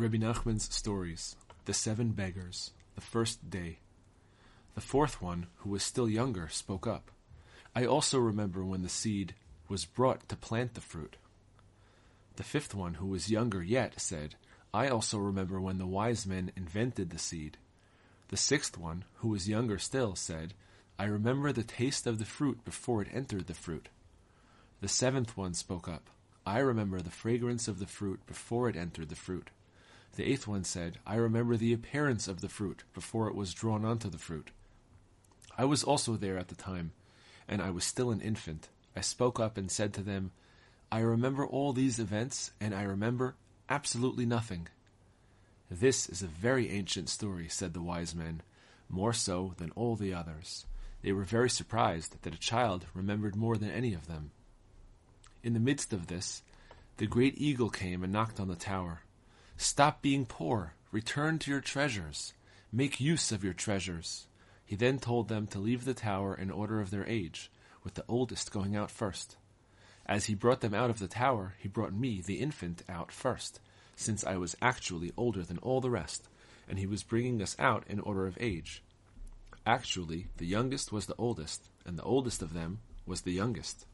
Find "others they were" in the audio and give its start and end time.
50.12-51.22